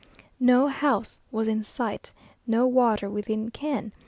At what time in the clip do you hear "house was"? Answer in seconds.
0.67-1.47